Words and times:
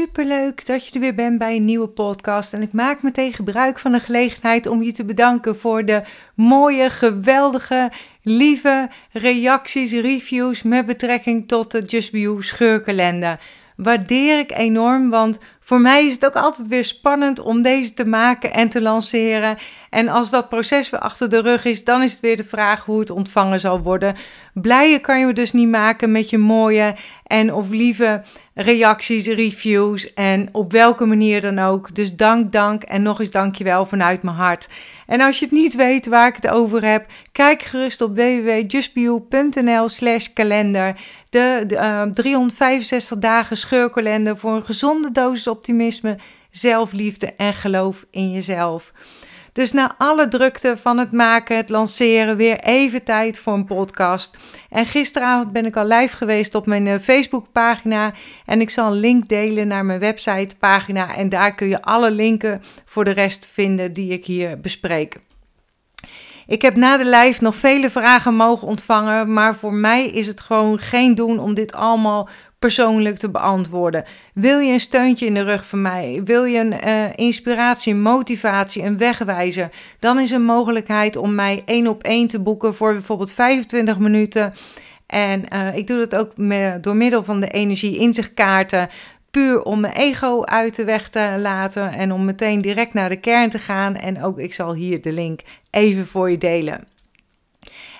superleuk 0.00 0.66
dat 0.66 0.86
je 0.86 0.94
er 0.94 1.00
weer 1.00 1.14
bent 1.14 1.38
bij 1.38 1.56
een 1.56 1.64
nieuwe 1.64 1.88
podcast. 1.88 2.52
En 2.52 2.62
ik 2.62 2.72
maak 2.72 3.02
meteen 3.02 3.32
gebruik 3.32 3.78
van 3.78 3.92
de 3.92 4.00
gelegenheid 4.00 4.66
om 4.66 4.82
je 4.82 4.92
te 4.92 5.04
bedanken 5.04 5.58
voor 5.58 5.84
de 5.84 6.02
mooie, 6.34 6.90
geweldige, 6.90 7.92
lieve 8.22 8.88
reacties, 9.12 9.92
reviews 9.92 10.62
met 10.62 10.86
betrekking 10.86 11.48
tot 11.48 11.70
de 11.70 11.82
Just 11.82 12.12
Be 12.12 12.20
You 12.20 12.42
scheurkalender. 12.42 13.40
Waardeer 13.76 14.38
ik 14.38 14.52
enorm, 14.52 15.10
want 15.10 15.38
voor 15.60 15.80
mij 15.80 16.06
is 16.06 16.14
het 16.14 16.26
ook 16.26 16.36
altijd 16.36 16.68
weer 16.68 16.84
spannend 16.84 17.38
om 17.38 17.62
deze 17.62 17.94
te 17.94 18.04
maken 18.04 18.52
en 18.52 18.68
te 18.68 18.80
lanceren. 18.80 19.58
En 19.90 20.08
als 20.08 20.30
dat 20.30 20.48
proces 20.48 20.90
weer 20.90 21.00
achter 21.00 21.30
de 21.30 21.40
rug 21.40 21.64
is, 21.64 21.84
dan 21.84 22.02
is 22.02 22.12
het 22.12 22.20
weer 22.20 22.36
de 22.36 22.44
vraag 22.44 22.84
hoe 22.84 23.00
het 23.00 23.10
ontvangen 23.10 23.60
zal 23.60 23.80
worden. 23.80 24.16
Blijer 24.54 25.00
kan 25.00 25.26
je 25.26 25.32
dus 25.32 25.52
niet 25.52 25.68
maken 25.68 26.12
met 26.12 26.30
je 26.30 26.38
mooie 26.38 26.94
en 27.26 27.54
of 27.54 27.68
lieve 27.68 28.22
reacties, 28.58 29.26
reviews 29.26 30.14
en 30.14 30.48
op 30.52 30.72
welke 30.72 31.06
manier 31.06 31.40
dan 31.40 31.58
ook. 31.58 31.94
Dus 31.94 32.14
dank, 32.14 32.52
dank 32.52 32.82
en 32.82 33.02
nog 33.02 33.20
eens 33.20 33.30
dankjewel 33.30 33.86
vanuit 33.86 34.22
mijn 34.22 34.36
hart. 34.36 34.68
En 35.06 35.20
als 35.20 35.38
je 35.38 35.44
het 35.44 35.54
niet 35.54 35.74
weet 35.74 36.06
waar 36.06 36.28
ik 36.28 36.34
het 36.34 36.48
over 36.48 36.84
heb, 36.84 37.06
kijk 37.32 37.62
gerust 37.62 38.00
op 38.00 38.16
www.justbio.nl 38.16 39.88
slash 39.88 40.26
kalender. 40.32 40.96
De, 41.28 41.64
de 41.66 42.10
365 42.14 43.16
eh, 43.16 43.22
dagen 43.22 43.56
scheurkalender 43.56 44.38
voor 44.38 44.52
een 44.54 44.64
gezonde 44.64 45.12
dosis 45.12 45.46
optimisme, 45.46 46.18
zelfliefde 46.50 47.34
en 47.36 47.54
geloof 47.54 48.04
in 48.10 48.32
jezelf. 48.32 48.92
Dus 49.56 49.72
na 49.72 49.94
alle 49.98 50.28
drukte 50.28 50.76
van 50.76 50.98
het 50.98 51.12
maken, 51.12 51.56
het 51.56 51.68
lanceren, 51.68 52.36
weer 52.36 52.58
even 52.60 53.04
tijd 53.04 53.38
voor 53.38 53.52
een 53.52 53.64
podcast. 53.64 54.36
En 54.70 54.86
gisteravond 54.86 55.52
ben 55.52 55.66
ik 55.66 55.76
al 55.76 55.86
live 55.86 56.16
geweest 56.16 56.54
op 56.54 56.66
mijn 56.66 56.86
uh, 56.86 56.98
Facebookpagina. 56.98 58.12
En 58.46 58.60
ik 58.60 58.70
zal 58.70 58.86
een 58.92 58.98
link 58.98 59.28
delen 59.28 59.68
naar 59.68 59.84
mijn 59.84 59.98
websitepagina. 59.98 61.16
En 61.16 61.28
daar 61.28 61.54
kun 61.54 61.68
je 61.68 61.82
alle 61.82 62.10
linken 62.10 62.62
voor 62.84 63.04
de 63.04 63.10
rest 63.10 63.46
vinden 63.52 63.92
die 63.92 64.12
ik 64.12 64.26
hier 64.26 64.60
bespreek. 64.60 65.18
Ik 66.46 66.62
heb 66.62 66.76
na 66.76 66.96
de 66.96 67.04
live 67.04 67.42
nog 67.42 67.54
vele 67.54 67.90
vragen 67.90 68.34
mogen 68.34 68.68
ontvangen, 68.68 69.32
maar 69.32 69.54
voor 69.54 69.74
mij 69.74 70.06
is 70.06 70.26
het 70.26 70.40
gewoon 70.40 70.78
geen 70.78 71.14
doen 71.14 71.38
om 71.38 71.54
dit 71.54 71.72
allemaal 71.72 72.28
persoonlijk 72.58 73.16
te 73.16 73.30
beantwoorden. 73.30 74.04
Wil 74.34 74.58
je 74.58 74.72
een 74.72 74.80
steuntje 74.80 75.26
in 75.26 75.34
de 75.34 75.42
rug 75.42 75.66
van 75.66 75.82
mij? 75.82 76.20
Wil 76.24 76.44
je 76.44 76.58
een 76.58 76.88
uh, 76.88 77.04
inspiratie, 77.14 77.94
motivatie, 77.94 78.82
een 78.82 78.98
wegwijzer? 78.98 79.70
Dan 79.98 80.18
is 80.18 80.30
een 80.30 80.44
mogelijkheid 80.44 81.16
om 81.16 81.34
mij 81.34 81.62
één 81.64 81.86
op 81.86 82.02
één 82.02 82.28
te 82.28 82.40
boeken 82.40 82.74
voor 82.74 82.92
bijvoorbeeld 82.92 83.32
25 83.32 83.98
minuten. 83.98 84.54
En 85.06 85.44
uh, 85.52 85.76
ik 85.76 85.86
doe 85.86 85.98
dat 85.98 86.14
ook 86.14 86.32
met, 86.36 86.82
door 86.82 86.96
middel 86.96 87.24
van 87.24 87.40
de 87.40 87.48
energie-inzichtkaarten. 87.48 88.88
Puur 89.30 89.62
om 89.62 89.80
mijn 89.80 89.94
ego 89.94 90.44
uit 90.44 90.76
de 90.76 90.84
weg 90.84 91.08
te 91.08 91.36
laten 91.38 91.92
en 91.92 92.12
om 92.12 92.24
meteen 92.24 92.60
direct 92.60 92.94
naar 92.94 93.08
de 93.08 93.20
kern 93.20 93.50
te 93.50 93.58
gaan. 93.58 93.96
En 93.96 94.22
ook 94.22 94.38
ik 94.38 94.54
zal 94.54 94.74
hier 94.74 95.02
de 95.02 95.12
link 95.12 95.40
even 95.70 96.06
voor 96.06 96.30
je 96.30 96.38
delen. 96.38 96.95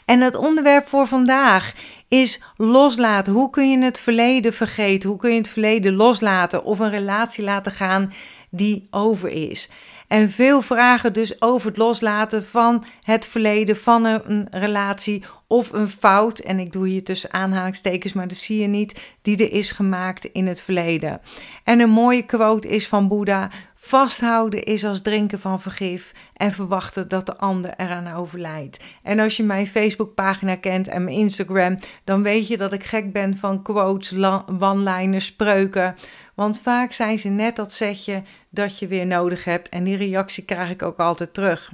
En 0.07 0.21
het 0.21 0.35
onderwerp 0.35 0.87
voor 0.89 1.07
vandaag 1.07 1.73
is 2.09 2.43
loslaten. 2.57 3.33
Hoe 3.33 3.51
kun 3.51 3.71
je 3.71 3.79
het 3.79 4.01
verleden 4.01 4.53
vergeten? 4.53 5.09
Hoe 5.09 5.19
kun 5.19 5.31
je 5.31 5.37
het 5.37 5.49
verleden 5.49 5.95
loslaten 5.95 6.65
of 6.65 6.79
een 6.79 6.91
relatie 6.91 7.45
laten 7.45 7.73
gaan 7.73 8.13
die 8.51 8.87
over 8.91 9.29
is? 9.29 9.71
En 10.09 10.31
veel 10.31 10.63
vragen 10.63 11.13
dus 11.13 11.43
over 11.43 11.69
het 11.69 11.77
loslaten 11.77 12.45
van 12.45 12.85
het 13.03 13.27
verleden, 13.27 13.77
van 13.77 14.05
een 14.05 14.47
relatie 14.51 15.25
of 15.47 15.73
een 15.73 15.89
fout. 15.89 16.39
En 16.39 16.59
ik 16.59 16.73
doe 16.73 16.89
hier 16.89 17.05
tussen 17.05 17.33
aanhalingstekens, 17.33 18.13
maar 18.13 18.29
dat 18.29 18.37
zie 18.37 18.61
je 18.61 18.67
niet, 18.67 19.01
die 19.23 19.37
er 19.37 19.53
is 19.53 19.73
gemaakt 19.73 20.25
in 20.25 20.47
het 20.47 20.63
verleden. 20.63 21.21
En 21.65 21.81
een 21.81 21.91
mooie 21.91 22.23
quote 22.23 22.69
is 22.69 22.89
van 22.89 23.09
Boeddha: 23.09 23.51
Vasthouden 23.87 24.63
is 24.63 24.85
als 24.85 25.03
drinken 25.03 25.41
van 25.41 25.61
vergif 25.61 26.13
en 26.33 26.53
verwachten 26.53 27.09
dat 27.09 27.27
de 27.27 27.37
ander 27.37 27.75
eraan 27.77 28.13
overlijdt. 28.13 28.85
En 29.03 29.19
als 29.19 29.37
je 29.37 29.43
mijn 29.43 29.67
Facebookpagina 29.67 30.57
kent 30.57 30.89
en 30.89 31.05
mijn 31.05 31.17
Instagram, 31.17 31.79
dan 32.05 32.23
weet 32.23 32.47
je 32.49 32.57
dat 32.57 32.73
ik 32.73 32.85
gek 32.85 33.13
ben 33.13 33.37
van 33.37 33.63
quotes, 33.63 34.13
one-liners, 34.61 35.27
spreuken. 35.27 35.97
Want 36.35 36.61
vaak 36.61 36.93
zijn 36.93 37.19
ze 37.19 37.29
net 37.29 37.57
dat 37.57 37.73
setje 37.73 38.23
dat 38.51 38.79
je 38.79 38.87
weer 38.87 39.07
nodig 39.07 39.45
hebt. 39.45 39.69
En 39.69 39.85
die 39.85 39.97
reactie 39.97 40.45
krijg 40.45 40.71
ik 40.71 40.83
ook 40.83 40.99
altijd 40.99 41.35
terug. 41.35 41.73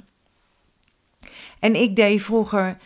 En 1.59 1.75
ik 1.75 1.95
deed 1.95 2.21
vroeger 2.21 2.77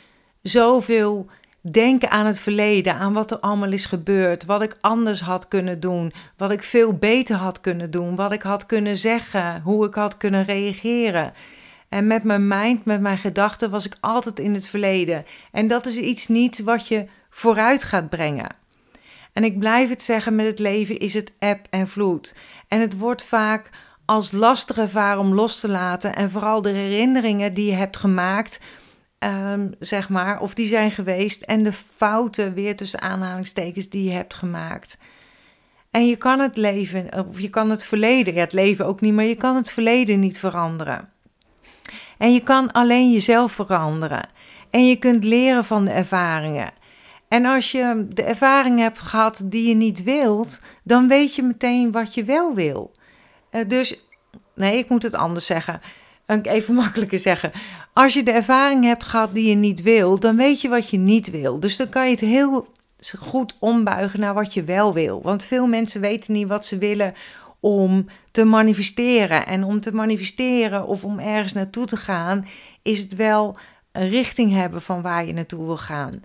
zoveel 0.42 1.26
denken 1.62 2.09
aan 2.09 2.25
het 2.25 2.40
verleden, 2.40 2.95
aan 2.95 3.13
wat 3.13 3.31
er 3.31 3.40
allemaal 3.40 3.72
is 3.72 3.85
gebeurd, 3.85 4.45
wat 4.45 4.62
ik 4.62 4.75
anders 4.79 5.22
had 5.22 5.47
kunnen 5.47 5.79
doen, 5.79 6.13
wat 6.38 6.51
ik 6.51 6.63
veel 6.63 6.94
beter 6.94 7.35
had 7.35 7.62
kunnen 7.62 7.91
doen, 7.91 8.16
wat 8.16 8.31
ik 8.31 8.41
had 8.41 8.66
kunnen 8.66 8.97
zeggen, 8.97 9.62
hoe 9.62 9.85
ik 9.85 9.94
had 9.94 10.18
kunnen 10.18 10.45
reageren. 10.45 11.31
En 11.90 12.07
met 12.07 12.23
mijn 12.23 12.47
mind, 12.47 12.85
met 12.85 13.01
mijn 13.01 13.18
gedachten, 13.18 13.69
was 13.69 13.85
ik 13.85 13.95
altijd 14.00 14.40
in 14.40 14.53
het 14.53 14.68
verleden. 14.68 15.25
En 15.51 15.68
dat 15.68 15.85
is 15.85 15.97
iets 15.97 16.28
niet 16.28 16.63
wat 16.63 16.88
je 16.88 17.06
vooruit 17.29 17.84
gaat 17.84 18.09
brengen. 18.09 18.56
En 19.34 19.44
ik 19.44 19.59
blijf 19.59 19.89
het 19.89 20.03
zeggen, 20.03 20.35
met 20.35 20.45
het 20.45 20.59
leven 20.59 21.00
is 21.00 21.13
het 21.13 21.31
eb 21.39 21.66
en 21.69 21.88
vloed. 21.88 22.35
En 22.68 22.79
het 22.79 22.97
wordt 22.97 23.25
vaak 23.25 23.69
als 24.06 24.31
lastig 24.31 24.78
ervaren 24.78 25.19
om 25.19 25.34
los 25.34 25.59
te 25.59 25.69
laten. 25.69 26.16
En 26.16 26.31
vooral 26.31 26.62
de 26.62 26.69
herinneringen 26.69 27.53
die 27.53 27.66
je 27.66 27.75
hebt 27.75 27.97
gemaakt, 27.97 28.59
um, 29.20 29.74
zeg 29.80 30.10
maar, 30.10 30.42
of 30.42 30.54
die 30.54 30.68
zijn 30.68 30.92
geweest. 30.92 31.42
En 31.42 31.64
de 31.64 31.74
fouten, 31.96 32.54
weer 32.54 32.76
tussen 32.76 33.02
aanhalingstekens, 33.02 33.90
die 33.90 34.04
je 34.04 34.12
hebt 34.12 34.34
gemaakt. 34.34 34.98
En 35.92 36.08
je 36.08 36.16
kan 36.16 36.40
het 36.40 36.58
leven, 36.58 37.28
of 37.28 37.40
je 37.40 37.50
kan 37.50 37.70
het 37.70 37.84
verleden, 37.84 38.36
het 38.36 38.54
leven 38.54 38.86
ook 38.86 39.02
niet, 39.02 39.14
maar 39.14 39.26
je 39.26 39.36
kan 39.36 39.56
het 39.56 39.72
verleden 39.72 40.20
niet 40.20 40.40
veranderen. 40.40 41.10
En 42.18 42.34
je 42.34 42.42
kan 42.42 42.72
alleen 42.72 43.12
jezelf 43.12 43.52
veranderen. 43.52 44.30
En 44.70 44.88
je 44.88 44.96
kunt 44.96 45.24
leren 45.24 45.66
van 45.66 45.86
de 45.86 45.92
ervaringen. 45.92 46.72
En 47.28 47.46
als 47.46 47.72
je 47.72 48.06
de 48.10 48.24
ervaring 48.24 48.80
hebt 48.80 49.00
gehad 49.00 49.42
die 49.46 49.68
je 49.68 49.76
niet 49.76 50.04
wilt, 50.04 50.62
dan 50.84 51.08
weet 51.08 51.36
je 51.36 51.44
meteen 51.44 51.92
wat 51.92 52.14
je 52.14 52.24
wel 52.24 52.56
wil. 52.56 52.92
Uh, 53.52 53.68
dus, 53.68 54.00
nee, 54.56 54.78
ik 54.78 54.90
moet 54.90 55.04
het 55.04 55.14
anders 55.14 55.46
zeggen. 55.46 55.80
Even 56.28 56.76
makkelijker 56.84 57.20
zeggen. 57.20 57.52
Als 57.94 58.14
je 58.14 58.24
de 58.24 58.32
ervaring 58.32 58.84
hebt 58.84 59.04
gehad 59.04 59.34
die 59.34 59.50
je 59.50 59.56
niet 59.56 59.82
wil, 59.82 60.20
dan 60.20 60.36
weet 60.36 60.62
je 60.62 60.70
wat 60.70 60.90
je 60.90 60.98
niet 60.98 61.32
wil. 61.32 61.60
Dus 61.60 61.78
dan 61.78 61.90
kan 61.90 62.06
je 62.06 62.12
het 62.12 62.20
heel 62.20 62.68
goed 63.18 63.56
ombuigen 63.60 64.20
naar 64.20 64.34
wat 64.34 64.54
je 64.54 64.64
wel 64.64 64.94
wil. 64.94 65.22
Want 65.22 65.44
veel 65.44 65.68
mensen 65.68 66.02
weten 66.02 66.34
niet 66.34 66.48
wat 66.48 66.66
ze 66.66 66.78
willen 66.78 67.14
om 67.60 68.06
te 68.32 68.44
manifesteren. 68.44 69.46
En 69.46 69.64
om 69.64 69.82
te 69.82 69.92
manifesteren 69.92 70.88
of 70.88 71.04
om 71.04 71.20
ergens 71.20 71.54
naartoe 71.54 71.86
te 71.86 71.98
gaan, 71.98 72.48
is 72.82 73.00
het 73.00 73.16
wel 73.16 73.58
een 73.92 74.10
richting 74.10 74.52
hebben 74.52 74.82
van 74.82 75.02
waar 75.02 75.26
je 75.26 75.34
naartoe 75.34 75.66
wil 75.66 75.78
gaan. 75.78 76.24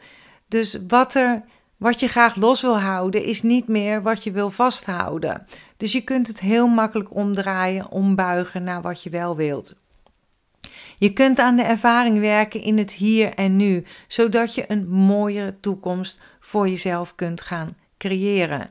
Dus 0.49 0.79
wat, 0.89 1.15
er, 1.15 1.43
wat 1.77 2.01
je 2.01 2.09
graag 2.09 2.35
los 2.35 2.61
wil 2.61 2.79
houden, 2.79 3.25
is 3.25 3.43
niet 3.43 3.69
meer 3.69 4.03
wat 4.03 4.25
je 4.25 4.31
wil 4.31 4.51
vasthouden. 4.51 5.47
Dus 5.77 5.93
je 5.93 6.01
kunt 6.01 6.29
het 6.29 6.41
heel 6.41 6.67
makkelijk 6.67 7.15
omdraaien, 7.15 7.91
ombuigen 7.91 8.65
naar 8.65 8.83
wat 8.83 9.03
je 9.03 9.11
wel 9.11 9.37
wilt. 9.37 9.75
Je 10.97 11.13
kunt 11.13 11.39
aan 11.39 11.57
de 11.57 11.63
ervaring 11.63 12.21
werken 12.21 12.63
in 12.63 12.79
het 12.79 12.93
hier 12.93 13.35
en 13.35 13.57
nu, 13.57 13.85
zodat 14.07 14.55
je 14.55 14.65
een 14.69 14.89
mooiere 14.89 15.61
toekomst 15.61 16.21
voor 16.41 16.69
jezelf 16.69 17.15
kunt 17.15 17.41
gaan 17.41 17.77
creëren. 17.99 18.71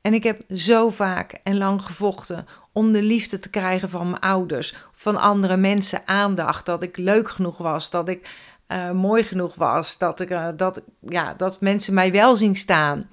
En 0.00 0.14
ik 0.14 0.22
heb 0.22 0.40
zo 0.54 0.90
vaak 0.90 1.40
en 1.42 1.58
lang 1.58 1.82
gevochten 1.82 2.46
om 2.72 2.92
de 2.92 3.02
liefde 3.02 3.38
te 3.38 3.50
krijgen 3.50 3.88
van 3.88 4.10
mijn 4.10 4.22
ouders, 4.22 4.74
van 4.92 5.16
andere 5.16 5.56
mensen, 5.56 6.06
aandacht, 6.06 6.66
dat 6.66 6.82
ik 6.82 6.96
leuk 6.96 7.28
genoeg 7.28 7.58
was, 7.58 7.90
dat 7.90 8.08
ik 8.08 8.28
uh, 8.68 8.90
mooi 8.90 9.22
genoeg 9.22 9.54
was. 9.54 9.98
Dat, 9.98 10.20
ik, 10.20 10.30
uh, 10.30 10.48
dat, 10.56 10.82
ja, 11.00 11.34
dat 11.34 11.60
mensen 11.60 11.94
mij 11.94 12.12
wel 12.12 12.36
zien 12.36 12.56
staan. 12.56 13.08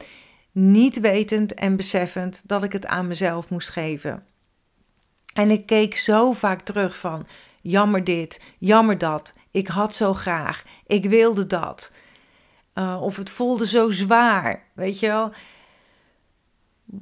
Niet 0.51 0.99
wetend 0.99 1.53
en 1.53 1.75
beseffend 1.75 2.47
dat 2.47 2.63
ik 2.63 2.71
het 2.71 2.85
aan 2.85 3.07
mezelf 3.07 3.49
moest 3.49 3.69
geven. 3.69 4.23
En 5.33 5.51
ik 5.51 5.65
keek 5.65 5.95
zo 5.95 6.33
vaak 6.33 6.61
terug 6.61 6.97
van 6.97 7.27
jammer 7.65 8.03
dit, 8.03 8.41
jammer 8.59 8.97
dat. 8.97 9.33
Ik 9.51 9.67
had 9.67 9.95
zo 9.95 10.13
graag, 10.13 10.63
ik 10.85 11.05
wilde 11.05 11.47
dat. 11.47 11.91
Uh, 12.73 13.01
of 13.01 13.17
het 13.17 13.29
voelde 13.29 13.67
zo 13.67 13.89
zwaar, 13.89 14.63
weet 14.73 14.99
je 14.99 15.07
wel. 15.07 15.31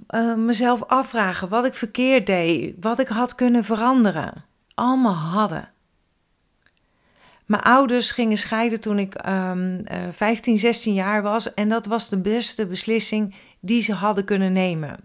Uh, 0.10 0.36
mezelf 0.36 0.84
afvragen 0.84 1.50
wat 1.50 1.66
ik 1.66 1.74
verkeerd 1.74 2.26
deed, 2.26 2.76
wat 2.80 3.00
ik 3.00 3.08
had 3.08 3.36
kunnen 3.36 3.64
veranderen. 3.64 4.46
Allemaal 4.74 5.14
hadden. 5.14 5.72
Mijn 7.46 7.62
ouders 7.62 8.12
gingen 8.12 8.38
scheiden 8.38 8.80
toen 8.80 9.00
ik 9.00 9.28
um, 9.28 9.82
uh, 9.92 9.98
15, 10.12 10.58
16 10.60 10.94
jaar 10.94 11.22
was. 11.22 11.54
En 11.54 11.70
dat 11.70 11.86
was 11.86 12.10
de 12.10 12.18
beste 12.18 12.66
beslissing 12.68 13.36
die 13.60 13.82
ze 13.82 13.94
hadden 13.94 14.26
kunnen 14.26 14.54
nemen. 14.54 14.96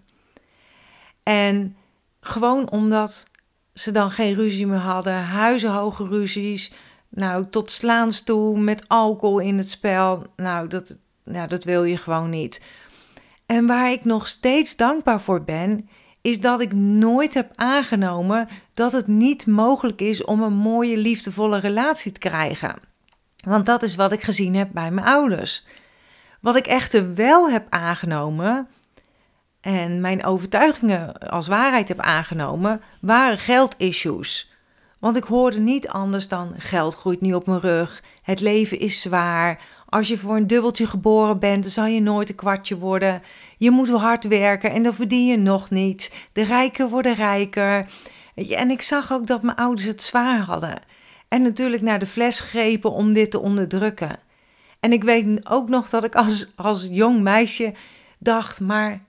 En 1.23 1.75
gewoon 2.21 2.69
omdat 2.69 3.28
ze 3.79 3.91
dan 3.91 4.11
geen 4.11 4.33
ruzie 4.33 4.67
meer 4.67 4.77
hadden, 4.77 5.13
huizenhoge 5.13 6.07
ruzies. 6.07 6.71
Nou, 7.09 7.45
tot 7.49 7.71
slaans 7.71 8.21
toe 8.21 8.59
met 8.59 8.87
alcohol 8.87 9.39
in 9.39 9.57
het 9.57 9.69
spel. 9.69 10.25
Nou, 10.35 10.67
dat, 10.67 10.97
nou, 11.23 11.47
dat 11.47 11.63
wil 11.63 11.83
je 11.83 11.97
gewoon 11.97 12.29
niet. 12.29 12.61
En 13.45 13.65
waar 13.65 13.91
ik 13.91 14.05
nog 14.05 14.27
steeds 14.27 14.75
dankbaar 14.75 15.21
voor 15.21 15.43
ben, 15.43 15.89
is 16.21 16.41
dat 16.41 16.61
ik 16.61 16.73
nooit 16.73 17.33
heb 17.33 17.51
aangenomen 17.55 18.47
dat 18.73 18.91
het 18.91 19.07
niet 19.07 19.47
mogelijk 19.47 20.01
is 20.01 20.23
om 20.23 20.41
een 20.41 20.53
mooie, 20.53 20.97
liefdevolle 20.97 21.59
relatie 21.59 22.11
te 22.11 22.19
krijgen. 22.19 22.75
Want 23.45 23.65
dat 23.65 23.83
is 23.83 23.95
wat 23.95 24.11
ik 24.11 24.21
gezien 24.21 24.55
heb 24.55 24.69
bij 24.71 24.91
mijn 24.91 25.07
ouders. 25.07 25.65
Wat 26.41 26.55
ik 26.55 26.67
echter 26.67 27.15
wel 27.15 27.49
heb 27.49 27.65
aangenomen 27.69 28.67
en 29.61 30.01
mijn 30.01 30.25
overtuigingen 30.25 31.17
als 31.17 31.47
waarheid 31.47 31.87
heb 31.87 31.99
aangenomen, 31.99 32.81
waren 33.01 33.37
geldissues. 33.37 34.51
Want 34.99 35.17
ik 35.17 35.23
hoorde 35.23 35.59
niet 35.59 35.87
anders 35.87 36.27
dan 36.27 36.53
geld 36.57 36.95
groeit 36.95 37.21
niet 37.21 37.33
op 37.35 37.45
mijn 37.45 37.59
rug, 37.59 38.03
het 38.21 38.39
leven 38.39 38.79
is 38.79 39.01
zwaar, 39.01 39.61
als 39.89 40.07
je 40.07 40.17
voor 40.17 40.35
een 40.35 40.47
dubbeltje 40.47 40.87
geboren 40.87 41.39
bent, 41.39 41.63
dan 41.63 41.71
zal 41.71 41.85
je 41.85 42.01
nooit 42.01 42.29
een 42.29 42.35
kwartje 42.35 42.77
worden. 42.77 43.21
Je 43.57 43.71
moet 43.71 43.89
hard 43.89 44.27
werken 44.27 44.71
en 44.71 44.83
dan 44.83 44.93
verdien 44.93 45.25
je 45.25 45.37
nog 45.37 45.69
niets. 45.69 46.11
De 46.33 46.43
rijken 46.43 46.89
worden 46.89 47.15
rijker. 47.15 47.89
En 48.35 48.69
ik 48.69 48.81
zag 48.81 49.13
ook 49.13 49.27
dat 49.27 49.41
mijn 49.41 49.57
ouders 49.57 49.87
het 49.87 50.03
zwaar 50.03 50.39
hadden. 50.39 50.81
En 51.27 51.41
natuurlijk 51.41 51.81
naar 51.81 51.99
de 51.99 52.05
fles 52.05 52.39
grepen 52.39 52.91
om 52.91 53.13
dit 53.13 53.31
te 53.31 53.39
onderdrukken. 53.39 54.19
En 54.79 54.91
ik 54.91 55.03
weet 55.03 55.49
ook 55.49 55.69
nog 55.69 55.89
dat 55.89 56.03
ik 56.03 56.15
als, 56.15 56.51
als 56.55 56.87
jong 56.91 57.21
meisje 57.21 57.73
dacht, 58.19 58.59
maar 58.59 59.01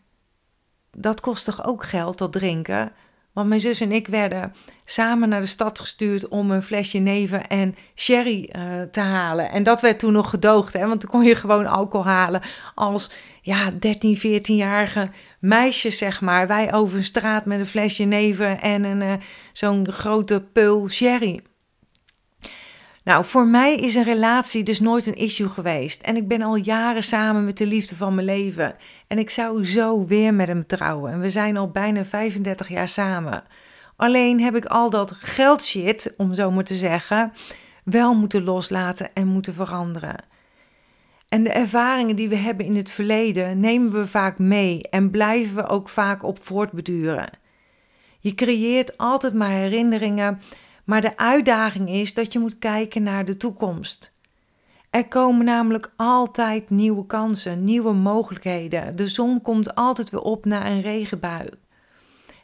dat 0.96 1.20
kost 1.20 1.44
toch 1.44 1.66
ook 1.66 1.84
geld, 1.84 2.18
dat 2.18 2.32
drinken? 2.32 2.92
Want 3.32 3.48
mijn 3.48 3.60
zus 3.60 3.80
en 3.80 3.92
ik 3.92 4.06
werden 4.06 4.54
samen 4.84 5.28
naar 5.28 5.40
de 5.40 5.46
stad 5.46 5.80
gestuurd 5.80 6.28
om 6.28 6.50
een 6.50 6.62
flesje 6.62 6.98
neven 6.98 7.48
en 7.48 7.74
sherry 7.94 8.50
uh, 8.56 8.82
te 8.82 9.00
halen. 9.00 9.50
En 9.50 9.62
dat 9.62 9.80
werd 9.80 9.98
toen 9.98 10.12
nog 10.12 10.30
gedoogd, 10.30 10.72
hè? 10.72 10.86
want 10.86 11.00
toen 11.00 11.10
kon 11.10 11.22
je 11.22 11.34
gewoon 11.34 11.66
alcohol 11.66 12.06
halen 12.06 12.42
als 12.74 13.10
ja, 13.42 13.70
13, 13.70 14.18
14-jarige 14.18 15.10
meisjes, 15.40 15.98
zeg 15.98 16.20
maar. 16.20 16.46
Wij 16.46 16.72
over 16.72 16.96
een 16.96 17.04
straat 17.04 17.44
met 17.44 17.58
een 17.58 17.66
flesje 17.66 18.04
neven 18.04 18.60
en 18.60 18.84
een, 18.84 19.00
uh, 19.00 19.12
zo'n 19.52 19.92
grote 19.92 20.42
pul 20.52 20.88
sherry. 20.88 21.40
Nou, 23.04 23.24
voor 23.24 23.46
mij 23.46 23.74
is 23.74 23.94
een 23.94 24.04
relatie 24.04 24.62
dus 24.62 24.80
nooit 24.80 25.06
een 25.06 25.14
issue 25.14 25.48
geweest. 25.48 26.02
En 26.02 26.16
ik 26.16 26.28
ben 26.28 26.42
al 26.42 26.56
jaren 26.56 27.02
samen 27.02 27.44
met 27.44 27.58
de 27.58 27.66
liefde 27.66 27.96
van 27.96 28.14
mijn 28.14 28.26
leven. 28.26 28.74
En 29.06 29.18
ik 29.18 29.30
zou 29.30 29.66
zo 29.66 30.06
weer 30.06 30.34
met 30.34 30.48
hem 30.48 30.66
trouwen. 30.66 31.12
En 31.12 31.20
we 31.20 31.30
zijn 31.30 31.56
al 31.56 31.70
bijna 31.70 32.04
35 32.04 32.68
jaar 32.68 32.88
samen. 32.88 33.44
Alleen 33.96 34.40
heb 34.40 34.56
ik 34.56 34.64
al 34.64 34.90
dat 34.90 35.12
geldshit, 35.18 36.14
om 36.16 36.34
zo 36.34 36.50
maar 36.50 36.64
te 36.64 36.74
zeggen, 36.74 37.32
wel 37.84 38.14
moeten 38.14 38.44
loslaten 38.44 39.10
en 39.14 39.26
moeten 39.26 39.54
veranderen. 39.54 40.16
En 41.28 41.44
de 41.44 41.50
ervaringen 41.50 42.16
die 42.16 42.28
we 42.28 42.36
hebben 42.36 42.66
in 42.66 42.76
het 42.76 42.90
verleden 42.90 43.60
nemen 43.60 43.92
we 43.92 44.06
vaak 44.06 44.38
mee 44.38 44.82
en 44.90 45.10
blijven 45.10 45.54
we 45.54 45.66
ook 45.66 45.88
vaak 45.88 46.22
op 46.22 46.42
voortbeduren. 46.42 47.28
Je 48.18 48.34
creëert 48.34 48.98
altijd 48.98 49.34
maar 49.34 49.50
herinneringen, 49.50 50.40
maar 50.90 51.00
de 51.00 51.16
uitdaging 51.16 51.88
is 51.88 52.14
dat 52.14 52.32
je 52.32 52.38
moet 52.38 52.58
kijken 52.58 53.02
naar 53.02 53.24
de 53.24 53.36
toekomst. 53.36 54.12
Er 54.90 55.08
komen 55.08 55.44
namelijk 55.44 55.92
altijd 55.96 56.70
nieuwe 56.70 57.06
kansen, 57.06 57.64
nieuwe 57.64 57.92
mogelijkheden. 57.92 58.96
De 58.96 59.08
zon 59.08 59.42
komt 59.42 59.74
altijd 59.74 60.10
weer 60.10 60.20
op 60.20 60.44
na 60.44 60.66
een 60.66 60.80
regenbui. 60.80 61.48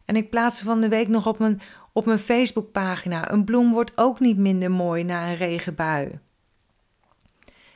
En 0.05 0.17
ik 0.17 0.31
plaatste 0.31 0.65
van 0.65 0.81
de 0.81 0.89
week 0.89 1.09
nog 1.09 1.27
op 1.27 1.39
mijn, 1.39 1.61
op 1.93 2.07
mijn 2.07 2.19
Facebookpagina: 2.19 3.33
een 3.33 3.45
bloem 3.45 3.73
wordt 3.73 3.93
ook 3.95 4.21
niet 4.21 4.39
minder 4.39 4.71
mooi 4.71 5.05
na 5.05 5.29
een 5.29 5.37
regenbui. 5.37 6.19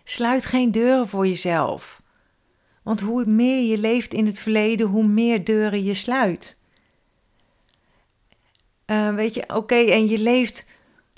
Sluit 0.05 0.45
geen 0.45 0.71
deuren 0.71 1.09
voor 1.09 1.27
jezelf. 1.27 2.03
Want 2.83 3.01
hoe 3.01 3.25
meer 3.25 3.71
je 3.71 3.79
leeft 3.79 4.13
in 4.13 4.27
het 4.27 4.39
verleden, 4.39 4.87
hoe 4.87 5.07
meer 5.07 5.45
deuren 5.45 5.85
je 5.85 5.95
sluit. 5.95 6.60
Uh, 8.91 9.15
weet 9.15 9.35
je, 9.35 9.45
oké, 9.55 9.75
en 9.75 10.09
je 10.09 10.19
leeft 10.19 10.67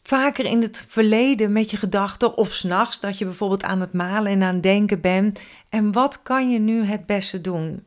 vaker 0.02 0.44
in 0.44 0.62
het 0.62 0.84
verleden 0.88 1.52
met 1.52 1.70
je 1.70 1.76
gedachten 1.76 2.36
of 2.36 2.52
s'nachts 2.52 3.00
dat 3.00 3.18
je 3.18 3.24
bijvoorbeeld 3.24 3.62
aan 3.62 3.80
het 3.80 3.92
malen 3.92 4.32
en 4.32 4.42
aan 4.42 4.54
het 4.54 4.62
denken 4.62 5.00
bent. 5.00 5.40
En 5.68 5.92
wat 5.92 6.22
kan 6.22 6.50
je 6.50 6.58
nu 6.58 6.84
het 6.84 7.06
beste 7.06 7.40
doen? 7.40 7.84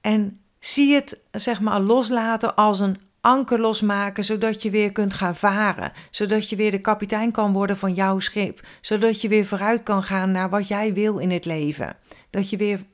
En 0.00 0.40
zie 0.58 0.94
het 0.94 1.20
zeg 1.32 1.60
maar 1.60 1.80
loslaten 1.80 2.54
als 2.54 2.80
een 2.80 3.00
anker 3.20 3.60
losmaken, 3.60 4.24
zodat 4.24 4.62
je 4.62 4.70
weer 4.70 4.92
kunt 4.92 5.14
gaan 5.14 5.36
varen. 5.36 5.92
Zodat 6.10 6.48
je 6.48 6.56
weer 6.56 6.70
de 6.70 6.80
kapitein 6.80 7.32
kan 7.32 7.52
worden 7.52 7.76
van 7.76 7.94
jouw 7.94 8.18
schip. 8.18 8.60
Zodat 8.80 9.20
je 9.20 9.28
weer 9.28 9.46
vooruit 9.46 9.82
kan 9.82 10.02
gaan 10.02 10.30
naar 10.30 10.50
wat 10.50 10.68
jij 10.68 10.92
wil 10.92 11.18
in 11.18 11.30
het 11.30 11.44
leven. 11.44 11.96
Dat 12.30 12.50
je 12.50 12.56
weer 12.56 12.84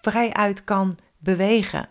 vrij 0.00 0.32
uit 0.32 0.64
kan 0.64 0.98
bewegen. 1.18 1.88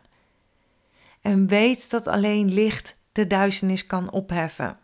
En 1.21 1.47
weet 1.47 1.89
dat 1.89 2.07
alleen 2.07 2.53
licht 2.53 2.98
de 3.19 3.27
duisternis 3.27 3.85
kan 3.85 4.11
opheffen. 4.11 4.77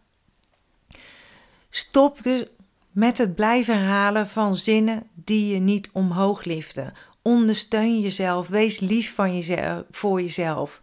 Stop 1.69 2.23
dus 2.23 2.45
met 2.91 3.17
het 3.17 3.35
blijven 3.35 3.77
herhalen 3.77 4.27
van 4.27 4.55
zinnen 4.55 5.03
die 5.13 5.53
je 5.53 5.59
niet 5.59 5.89
omhoog 5.93 6.43
liften. 6.43 6.93
Ondersteun 7.21 7.99
jezelf, 7.99 8.47
wees 8.47 8.79
lief 8.79 9.15
van 9.15 9.35
jezelf, 9.35 9.83
voor 9.91 10.21
jezelf. 10.21 10.81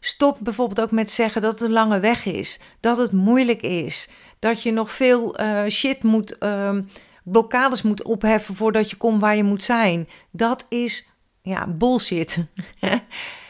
Stop 0.00 0.38
bijvoorbeeld 0.40 0.80
ook 0.80 0.90
met 0.90 1.10
zeggen 1.10 1.42
dat 1.42 1.52
het 1.52 1.60
een 1.60 1.72
lange 1.72 2.00
weg 2.00 2.24
is, 2.24 2.60
dat 2.80 2.96
het 2.96 3.12
moeilijk 3.12 3.62
is, 3.62 4.08
dat 4.38 4.62
je 4.62 4.72
nog 4.72 4.90
veel 4.92 5.40
uh, 5.40 5.66
shit 5.66 6.02
moet, 6.02 6.36
uh, 6.40 6.78
blokkades 7.24 7.82
moet 7.82 8.02
opheffen 8.02 8.54
voordat 8.54 8.90
je 8.90 8.96
komt 8.96 9.20
waar 9.20 9.36
je 9.36 9.44
moet 9.44 9.62
zijn. 9.62 10.08
Dat 10.30 10.64
is 10.68 11.08
ja, 11.42 11.66
bullshit. 11.66 12.38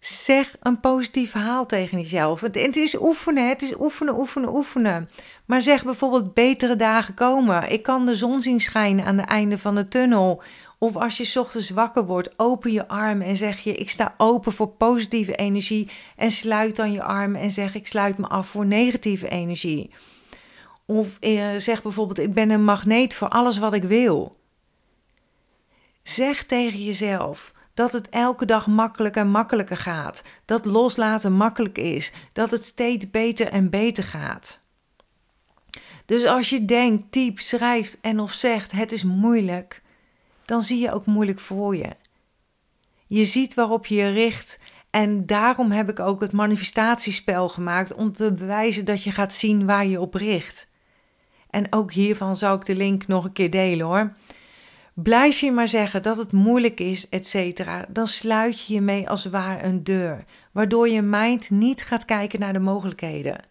zeg 0.00 0.56
een 0.60 0.80
positief 0.80 1.30
verhaal 1.30 1.66
tegen 1.66 2.00
jezelf. 2.00 2.40
Het, 2.40 2.76
is 2.76 3.00
oefenen, 3.00 3.48
het 3.48 3.62
is 3.62 3.80
oefenen, 3.80 4.18
oefenen, 4.18 4.54
oefenen. 4.54 5.10
Maar 5.44 5.60
zeg 5.60 5.84
bijvoorbeeld 5.84 6.34
betere 6.34 6.76
dagen 6.76 7.14
komen. 7.14 7.72
Ik 7.72 7.82
kan 7.82 8.06
de 8.06 8.16
zon 8.16 8.40
zien 8.40 8.60
schijnen 8.60 9.04
aan 9.04 9.18
het 9.18 9.28
einde 9.28 9.58
van 9.58 9.74
de 9.74 9.88
tunnel. 9.88 10.42
Of 10.78 10.96
als 10.96 11.16
je 11.16 11.40
ochtends 11.40 11.70
wakker 11.70 12.06
wordt, 12.06 12.38
open 12.38 12.72
je 12.72 12.88
armen 12.88 13.26
en 13.26 13.36
zeg 13.36 13.58
je: 13.58 13.74
Ik 13.74 13.90
sta 13.90 14.14
open 14.16 14.52
voor 14.52 14.68
positieve 14.68 15.34
energie. 15.34 15.90
En 16.16 16.30
sluit 16.30 16.76
dan 16.76 16.92
je 16.92 17.02
armen 17.02 17.40
en 17.40 17.50
zeg: 17.50 17.74
Ik 17.74 17.86
sluit 17.86 18.18
me 18.18 18.26
af 18.26 18.48
voor 18.48 18.66
negatieve 18.66 19.28
energie. 19.28 19.90
Of 20.86 21.18
eh, 21.18 21.56
zeg 21.56 21.82
bijvoorbeeld: 21.82 22.18
Ik 22.18 22.34
ben 22.34 22.50
een 22.50 22.64
magneet 22.64 23.14
voor 23.14 23.28
alles 23.28 23.58
wat 23.58 23.74
ik 23.74 23.82
wil. 23.82 24.36
Zeg 26.02 26.44
tegen 26.44 26.84
jezelf 26.84 27.52
dat 27.80 27.92
het 27.92 28.08
elke 28.08 28.44
dag 28.44 28.66
makkelijker 28.66 29.22
en 29.22 29.30
makkelijker 29.30 29.76
gaat. 29.76 30.22
Dat 30.44 30.64
loslaten 30.64 31.32
makkelijk 31.32 31.78
is. 31.78 32.12
Dat 32.32 32.50
het 32.50 32.64
steeds 32.64 33.10
beter 33.10 33.46
en 33.46 33.70
beter 33.70 34.04
gaat. 34.04 34.60
Dus 36.06 36.24
als 36.24 36.50
je 36.50 36.64
denkt, 36.64 37.12
typt, 37.12 37.42
schrijft 37.42 38.00
en 38.00 38.20
of 38.20 38.32
zegt 38.32 38.72
het 38.72 38.92
is 38.92 39.04
moeilijk, 39.04 39.82
dan 40.44 40.62
zie 40.62 40.78
je 40.78 40.92
ook 40.92 41.06
moeilijk 41.06 41.40
voor 41.40 41.76
je. 41.76 41.96
Je 43.06 43.24
ziet 43.24 43.54
waarop 43.54 43.86
je 43.86 43.94
je 43.94 44.08
richt 44.08 44.58
en 44.90 45.26
daarom 45.26 45.70
heb 45.70 45.88
ik 45.88 46.00
ook 46.00 46.20
het 46.20 46.32
manifestatiespel 46.32 47.48
gemaakt 47.48 47.94
om 47.94 48.12
te 48.12 48.32
bewijzen 48.32 48.84
dat 48.84 49.02
je 49.02 49.12
gaat 49.12 49.34
zien 49.34 49.66
waar 49.66 49.86
je 49.86 50.00
op 50.00 50.14
richt. 50.14 50.68
En 51.50 51.66
ook 51.72 51.92
hiervan 51.92 52.36
zou 52.36 52.56
ik 52.56 52.64
de 52.64 52.76
link 52.76 53.06
nog 53.06 53.24
een 53.24 53.32
keer 53.32 53.50
delen 53.50 53.86
hoor. 53.86 54.12
Blijf 55.02 55.40
je 55.40 55.52
maar 55.52 55.68
zeggen 55.68 56.02
dat 56.02 56.16
het 56.16 56.32
moeilijk 56.32 56.80
is, 56.80 57.08
etc., 57.08 57.62
dan 57.88 58.06
sluit 58.06 58.66
je 58.66 58.74
je 58.74 58.80
mee 58.80 59.08
als 59.08 59.24
waar 59.24 59.64
een 59.64 59.84
deur, 59.84 60.24
waardoor 60.52 60.88
je 60.88 61.02
mind 61.02 61.50
niet 61.50 61.82
gaat 61.82 62.04
kijken 62.04 62.40
naar 62.40 62.52
de 62.52 62.58
mogelijkheden. 62.58 63.44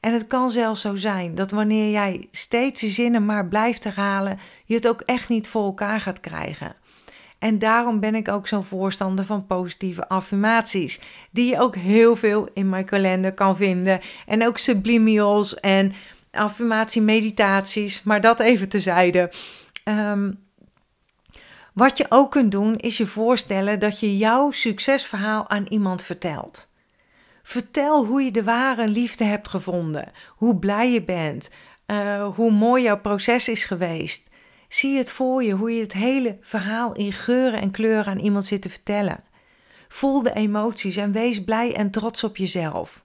En 0.00 0.12
het 0.12 0.26
kan 0.26 0.50
zelfs 0.50 0.80
zo 0.80 0.94
zijn 0.94 1.34
dat 1.34 1.50
wanneer 1.50 1.90
jij 1.90 2.28
steeds 2.30 2.80
je 2.80 2.88
zinnen 2.88 3.24
maar 3.24 3.48
blijft 3.48 3.84
herhalen, 3.84 4.38
je 4.64 4.74
het 4.74 4.88
ook 4.88 5.00
echt 5.00 5.28
niet 5.28 5.48
voor 5.48 5.64
elkaar 5.64 6.00
gaat 6.00 6.20
krijgen. 6.20 6.74
En 7.38 7.58
daarom 7.58 8.00
ben 8.00 8.14
ik 8.14 8.28
ook 8.28 8.46
zo'n 8.46 8.64
voorstander 8.64 9.24
van 9.24 9.46
positieve 9.46 10.08
affirmaties, 10.08 11.00
die 11.30 11.50
je 11.50 11.60
ook 11.60 11.76
heel 11.76 12.16
veel 12.16 12.48
in 12.54 12.68
mijn 12.68 12.84
kalender 12.84 13.32
kan 13.32 13.56
vinden. 13.56 14.00
En 14.26 14.46
ook 14.46 14.58
subliminals 14.58 15.54
en 15.54 15.92
affirmatie-meditaties, 16.30 18.02
maar 18.02 18.20
dat 18.20 18.40
even 18.40 18.68
tezijde. 18.68 19.32
Um, 19.84 20.48
wat 21.74 21.98
je 21.98 22.06
ook 22.08 22.30
kunt 22.30 22.52
doen, 22.52 22.76
is 22.76 22.96
je 22.96 23.06
voorstellen 23.06 23.78
dat 23.78 24.00
je 24.00 24.16
jouw 24.16 24.50
succesverhaal 24.50 25.48
aan 25.48 25.66
iemand 25.68 26.02
vertelt. 26.02 26.68
Vertel 27.42 28.04
hoe 28.06 28.22
je 28.22 28.30
de 28.30 28.44
ware 28.44 28.88
liefde 28.88 29.24
hebt 29.24 29.48
gevonden, 29.48 30.12
hoe 30.28 30.58
blij 30.58 30.92
je 30.92 31.02
bent, 31.02 31.50
uh, 31.86 32.28
hoe 32.34 32.50
mooi 32.50 32.82
jouw 32.82 33.00
proces 33.00 33.48
is 33.48 33.64
geweest. 33.64 34.28
Zie 34.68 34.96
het 34.96 35.10
voor 35.10 35.42
je, 35.42 35.52
hoe 35.52 35.74
je 35.74 35.82
het 35.82 35.92
hele 35.92 36.38
verhaal 36.40 36.92
in 36.92 37.12
geuren 37.12 37.60
en 37.60 37.70
kleuren 37.70 38.12
aan 38.12 38.18
iemand 38.18 38.46
zit 38.46 38.62
te 38.62 38.68
vertellen. 38.68 39.18
Voel 39.88 40.22
de 40.22 40.32
emoties 40.32 40.96
en 40.96 41.12
wees 41.12 41.44
blij 41.44 41.74
en 41.74 41.90
trots 41.90 42.24
op 42.24 42.36
jezelf. 42.36 43.02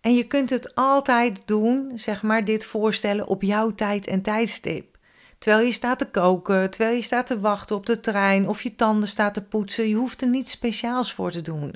En 0.00 0.14
je 0.14 0.26
kunt 0.26 0.50
het 0.50 0.74
altijd 0.74 1.46
doen, 1.46 1.92
zeg 1.94 2.22
maar, 2.22 2.44
dit 2.44 2.64
voorstellen 2.64 3.26
op 3.26 3.42
jouw 3.42 3.74
tijd 3.74 4.06
en 4.06 4.22
tijdstip. 4.22 4.95
Terwijl 5.38 5.66
je 5.66 5.72
staat 5.72 5.98
te 5.98 6.10
koken, 6.10 6.70
terwijl 6.70 6.96
je 6.96 7.02
staat 7.02 7.26
te 7.26 7.40
wachten 7.40 7.76
op 7.76 7.86
de 7.86 8.00
trein 8.00 8.48
of 8.48 8.62
je 8.62 8.74
tanden 8.74 9.08
staat 9.08 9.34
te 9.34 9.42
poetsen. 9.42 9.88
Je 9.88 9.94
hoeft 9.94 10.22
er 10.22 10.28
niets 10.28 10.50
speciaals 10.50 11.12
voor 11.12 11.30
te 11.30 11.42
doen. 11.42 11.74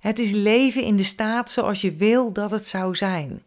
Het 0.00 0.18
is 0.18 0.30
leven 0.30 0.82
in 0.82 0.96
de 0.96 1.02
staat 1.02 1.50
zoals 1.50 1.80
je 1.80 1.92
wil 1.92 2.32
dat 2.32 2.50
het 2.50 2.66
zou 2.66 2.94
zijn. 2.94 3.42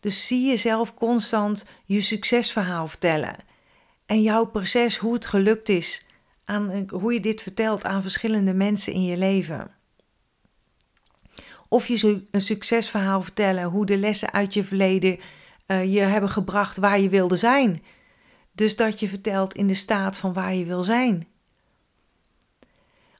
Dus 0.00 0.26
zie 0.26 0.46
jezelf 0.46 0.94
constant 0.94 1.64
je 1.84 2.00
succesverhaal 2.00 2.86
vertellen. 2.86 3.36
En 4.06 4.22
jouw 4.22 4.44
proces, 4.44 4.96
hoe 4.96 5.14
het 5.14 5.26
gelukt 5.26 5.68
is, 5.68 6.04
aan, 6.44 6.88
hoe 6.90 7.12
je 7.12 7.20
dit 7.20 7.42
vertelt 7.42 7.84
aan 7.84 8.02
verschillende 8.02 8.54
mensen 8.54 8.92
in 8.92 9.04
je 9.04 9.16
leven. 9.16 9.74
Of 11.68 11.86
je 11.86 12.22
een 12.30 12.40
succesverhaal 12.40 13.22
vertellen, 13.22 13.64
hoe 13.64 13.86
de 13.86 13.98
lessen 13.98 14.32
uit 14.32 14.54
je 14.54 14.64
verleden 14.64 15.18
uh, 15.70 15.92
je 15.92 16.00
hebben 16.00 16.30
gebracht 16.30 16.76
waar 16.76 17.00
je 17.00 17.08
wilde 17.08 17.36
zijn. 17.36 17.82
Dus 18.52 18.76
dat 18.76 19.00
je 19.00 19.08
vertelt 19.08 19.54
in 19.54 19.66
de 19.66 19.74
staat 19.74 20.16
van 20.16 20.32
waar 20.32 20.54
je 20.54 20.64
wil 20.64 20.82
zijn. 20.82 21.28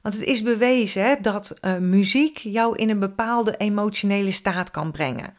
Want 0.01 0.15
het 0.15 0.23
is 0.23 0.41
bewezen 0.41 1.21
dat 1.21 1.57
uh, 1.61 1.77
muziek 1.77 2.37
jou 2.37 2.75
in 2.75 2.89
een 2.89 2.99
bepaalde 2.99 3.57
emotionele 3.57 4.31
staat 4.31 4.71
kan 4.71 4.91
brengen. 4.91 5.33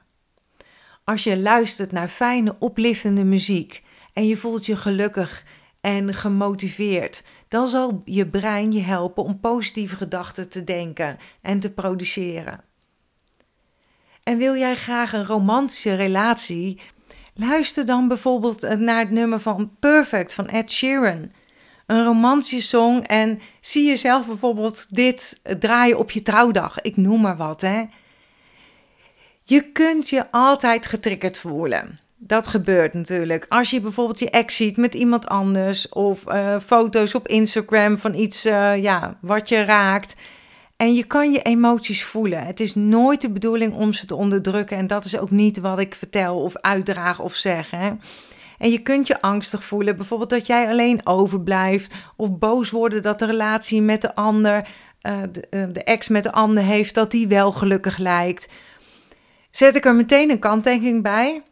Als 1.04 1.24
je 1.24 1.38
luistert 1.38 1.92
naar 1.92 2.08
fijne, 2.08 2.56
oplichtende 2.58 3.24
muziek 3.24 3.82
en 4.12 4.26
je 4.26 4.36
voelt 4.36 4.66
je 4.66 4.76
gelukkig 4.76 5.44
en 5.80 6.14
gemotiveerd, 6.14 7.24
dan 7.48 7.68
zal 7.68 8.02
je 8.04 8.28
brein 8.28 8.72
je 8.72 8.80
helpen 8.80 9.24
om 9.24 9.40
positieve 9.40 9.96
gedachten 9.96 10.48
te 10.48 10.64
denken 10.64 11.18
en 11.40 11.60
te 11.60 11.72
produceren. 11.72 12.60
En 14.22 14.38
wil 14.38 14.56
jij 14.56 14.76
graag 14.76 15.12
een 15.12 15.26
romantische 15.26 15.94
relatie? 15.94 16.80
Luister 17.34 17.86
dan 17.86 18.08
bijvoorbeeld 18.08 18.78
naar 18.78 18.98
het 18.98 19.10
nummer 19.10 19.40
van 19.40 19.70
Perfect 19.80 20.34
van 20.34 20.48
Ed 20.48 20.70
Sheeran. 20.70 21.30
Een 21.86 22.04
romantische 22.04 22.68
song 22.68 23.00
en 23.00 23.40
zie 23.60 23.86
jezelf 23.86 24.26
bijvoorbeeld 24.26 24.86
dit 24.94 25.40
draaien 25.58 25.98
op 25.98 26.10
je 26.10 26.22
trouwdag. 26.22 26.80
Ik 26.80 26.96
noem 26.96 27.20
maar 27.20 27.36
wat, 27.36 27.60
hè. 27.60 27.84
Je 29.42 29.72
kunt 29.72 30.08
je 30.08 30.30
altijd 30.30 30.86
getriggerd 30.86 31.38
voelen. 31.38 31.98
Dat 32.16 32.46
gebeurt 32.46 32.94
natuurlijk. 32.94 33.46
Als 33.48 33.70
je 33.70 33.80
bijvoorbeeld 33.80 34.18
je 34.18 34.30
ex 34.30 34.56
ziet 34.56 34.76
met 34.76 34.94
iemand 34.94 35.26
anders 35.26 35.88
of 35.88 36.24
uh, 36.28 36.58
foto's 36.58 37.14
op 37.14 37.28
Instagram 37.28 37.98
van 37.98 38.14
iets 38.14 38.42
ja, 38.42 39.18
wat 39.20 39.48
je 39.48 39.64
raakt. 39.64 40.14
En 40.82 40.94
je 40.94 41.04
kan 41.04 41.32
je 41.32 41.42
emoties 41.42 42.04
voelen. 42.04 42.46
Het 42.46 42.60
is 42.60 42.74
nooit 42.74 43.20
de 43.20 43.30
bedoeling 43.30 43.74
om 43.74 43.92
ze 43.92 44.06
te 44.06 44.14
onderdrukken. 44.14 44.76
En 44.76 44.86
dat 44.86 45.04
is 45.04 45.18
ook 45.18 45.30
niet 45.30 45.58
wat 45.58 45.78
ik 45.78 45.94
vertel 45.94 46.40
of 46.40 46.56
uitdraag 46.56 47.20
of 47.20 47.34
zeg. 47.34 47.72
En 47.72 48.70
je 48.70 48.78
kunt 48.78 49.06
je 49.06 49.20
angstig 49.20 49.64
voelen. 49.64 49.96
Bijvoorbeeld 49.96 50.30
dat 50.30 50.46
jij 50.46 50.68
alleen 50.68 51.06
overblijft. 51.06 51.94
Of 52.16 52.38
boos 52.38 52.70
worden 52.70 53.02
dat 53.02 53.18
de 53.18 53.26
relatie 53.26 53.82
met 53.82 54.00
de 54.00 54.14
ander, 54.14 54.68
uh, 55.02 55.18
de, 55.32 55.70
de 55.72 55.84
ex 55.84 56.08
met 56.08 56.22
de 56.22 56.32
ander 56.32 56.62
heeft, 56.62 56.94
dat 56.94 57.10
die 57.10 57.28
wel 57.28 57.52
gelukkig 57.52 57.98
lijkt. 57.98 58.52
Zet 59.50 59.76
ik 59.76 59.84
er 59.84 59.94
meteen 59.94 60.30
een 60.30 60.38
kanttekening 60.38 61.02
bij. 61.02 61.42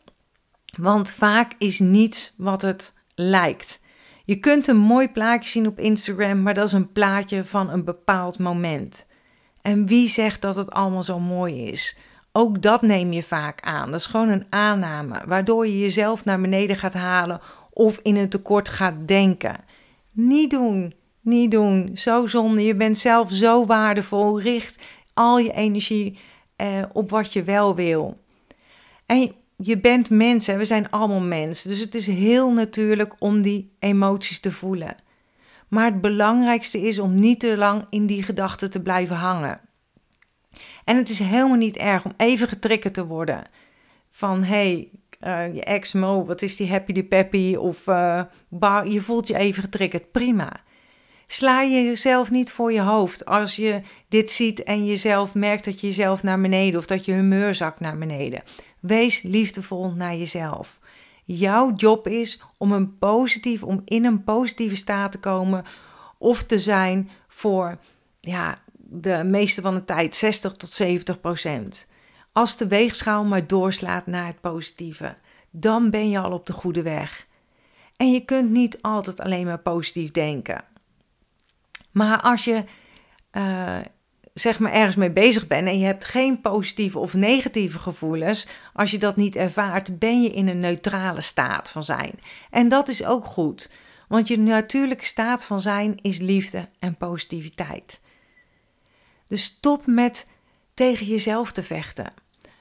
Want 0.77 1.11
vaak 1.11 1.53
is 1.59 1.79
niets 1.79 2.35
wat 2.37 2.63
het 2.63 2.95
lijkt. 3.15 3.81
Je 4.25 4.37
kunt 4.37 4.67
een 4.67 4.77
mooi 4.77 5.09
plaatje 5.09 5.51
zien 5.51 5.67
op 5.67 5.79
Instagram, 5.79 6.43
maar 6.43 6.55
dat 6.55 6.67
is 6.67 6.73
een 6.73 6.93
plaatje 6.93 7.45
van 7.45 7.71
een 7.71 7.85
bepaald 7.85 8.39
moment. 8.39 9.09
En 9.63 9.87
wie 9.87 10.09
zegt 10.09 10.43
dat 10.43 10.57
het 10.57 10.71
allemaal 10.71 11.03
zo 11.03 11.19
mooi 11.19 11.65
is? 11.65 11.97
Ook 12.33 12.63
dat 12.63 12.83
neem 12.83 13.13
je 13.13 13.23
vaak 13.23 13.61
aan. 13.61 13.91
Dat 13.91 14.01
is 14.01 14.07
gewoon 14.07 14.29
een 14.29 14.47
aanname, 14.49 15.23
waardoor 15.27 15.67
je 15.67 15.79
jezelf 15.79 16.25
naar 16.25 16.41
beneden 16.41 16.77
gaat 16.77 16.95
halen 16.95 17.41
of 17.71 17.99
in 18.03 18.17
een 18.17 18.29
tekort 18.29 18.69
gaat 18.69 18.95
denken. 19.09 19.57
Niet 20.13 20.51
doen, 20.51 20.95
niet 21.21 21.51
doen. 21.51 21.91
Zo 21.95 22.27
zonde. 22.27 22.65
Je 22.65 22.75
bent 22.75 22.99
zelf 22.99 23.33
zo 23.33 23.67
waardevol. 23.67 24.41
Richt 24.41 24.83
al 25.15 25.39
je 25.39 25.53
energie 25.53 26.19
eh, 26.57 26.83
op 26.93 27.11
wat 27.11 27.33
je 27.33 27.43
wel 27.43 27.75
wil. 27.75 28.19
En 29.07 29.33
je 29.57 29.79
bent 29.79 30.11
mensen, 30.11 30.59
we 30.59 30.65
zijn 30.65 30.91
allemaal 30.91 31.21
mensen. 31.21 31.71
Dus 31.71 31.81
het 31.81 31.95
is 31.95 32.07
heel 32.07 32.53
natuurlijk 32.53 33.15
om 33.19 33.43
die 33.43 33.71
emoties 33.79 34.41
te 34.41 34.53
voelen. 34.53 34.97
Maar 35.71 35.85
het 35.85 36.01
belangrijkste 36.01 36.81
is 36.81 36.99
om 36.99 37.15
niet 37.15 37.41
te 37.41 37.57
lang 37.57 37.87
in 37.91 38.07
die 38.07 38.23
gedachten 38.23 38.71
te 38.71 38.83
blijven 38.83 39.17
hangen. 39.17 39.61
En 40.85 40.97
het 40.97 41.09
is 41.09 41.19
helemaal 41.19 41.57
niet 41.57 41.77
erg 41.77 42.05
om 42.05 42.13
even 42.17 42.49
getriggerd 42.49 42.95
te 42.95 43.07
worden. 43.07 43.45
Van 44.11 44.43
hey, 44.43 44.89
uh, 45.27 45.55
je 45.55 45.65
ex 45.65 45.93
Mo, 45.93 46.25
wat 46.25 46.43
is 46.43 46.57
die 46.57 46.71
happy 46.71 46.93
de 46.93 47.05
peppy? 47.05 47.55
Of 47.55 47.87
uh, 47.87 48.23
je 48.85 49.01
voelt 49.01 49.29
je 49.29 49.37
even 49.37 49.63
getriggerd. 49.63 50.13
Prima. 50.13 50.53
Sla 51.27 51.63
je 51.63 51.85
jezelf 51.85 52.31
niet 52.31 52.53
voor 52.53 52.73
je 52.73 52.81
hoofd 52.81 53.25
als 53.25 53.57
je 53.57 53.81
dit 54.09 54.31
ziet 54.31 54.63
en 54.63 54.87
jezelf 54.87 55.35
merkt 55.35 55.65
dat 55.65 55.81
je 55.81 55.87
jezelf 55.87 56.23
naar 56.23 56.41
beneden 56.41 56.79
of 56.79 56.87
dat 56.87 57.05
je 57.05 57.13
humeur 57.13 57.55
zakt 57.55 57.81
naar 57.81 57.99
beneden. 57.99 58.43
Wees 58.81 59.23
liefdevol 59.23 59.93
naar 59.93 60.17
jezelf. 60.17 60.80
Jouw 61.25 61.75
job 61.75 62.07
is 62.07 62.43
om, 62.57 62.73
een 62.73 62.99
positief, 62.99 63.63
om 63.63 63.83
in 63.85 64.05
een 64.05 64.25
positieve 64.25 64.77
staat 64.77 65.13
te 65.13 65.19
komen 65.19 65.65
of 66.19 66.43
te 66.43 66.59
zijn 66.59 67.11
voor 67.29 67.79
ja, 68.21 68.63
de 68.77 69.25
meeste 69.25 69.63
van 69.63 69.75
de 69.75 69.85
tijd 69.85 70.17
60 70.17 70.53
tot 70.53 70.71
70 70.71 71.21
procent. 71.21 71.91
Als 72.33 72.57
de 72.57 72.69
weegschaal 72.69 73.25
maar 73.25 73.47
doorslaat 73.47 74.07
naar 74.07 74.27
het 74.27 74.41
positieve, 74.41 75.17
dan 75.51 75.91
ben 75.91 76.11
je 76.11 76.19
al 76.19 76.33
op 76.33 76.47
de 76.47 76.53
goede 76.53 76.83
weg. 76.83 77.27
En 77.97 78.13
je 78.13 78.25
kunt 78.25 78.51
niet 78.51 78.83
altijd 78.83 79.21
alleen 79.21 79.47
maar 79.47 79.59
positief 79.59 80.11
denken. 80.11 80.65
Maar 81.91 82.21
als 82.21 82.45
je 82.45 82.65
uh, 83.33 83.79
zeg 84.41 84.59
maar 84.59 84.73
ergens 84.73 84.97
mee 84.97 85.11
bezig 85.11 85.47
bent 85.47 85.67
en 85.69 85.79
je 85.79 85.85
hebt 85.85 86.05
geen 86.05 86.41
positieve 86.41 86.99
of 86.99 87.15
negatieve 87.15 87.79
gevoelens, 87.79 88.47
als 88.73 88.91
je 88.91 88.99
dat 88.99 89.17
niet 89.17 89.37
ervaart, 89.37 89.99
ben 89.99 90.23
je 90.23 90.31
in 90.31 90.49
een 90.49 90.61
neutrale 90.61 91.21
staat 91.21 91.71
van 91.71 91.83
zijn. 91.83 92.13
En 92.51 92.69
dat 92.69 92.89
is 92.89 93.05
ook 93.05 93.25
goed, 93.25 93.71
want 94.09 94.29
je 94.29 94.39
natuurlijke 94.39 95.05
staat 95.05 95.45
van 95.45 95.61
zijn 95.61 95.99
is 96.03 96.19
liefde 96.19 96.69
en 96.79 96.97
positiviteit. 96.97 98.01
Dus 99.27 99.45
stop 99.45 99.87
met 99.87 100.27
tegen 100.75 101.07
jezelf 101.07 101.53
te 101.53 101.63
vechten. 101.63 102.13